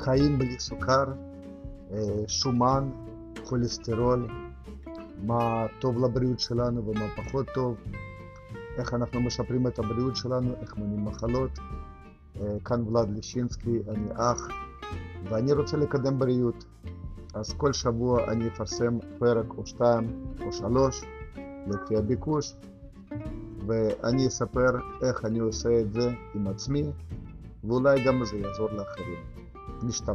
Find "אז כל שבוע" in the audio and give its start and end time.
17.34-18.24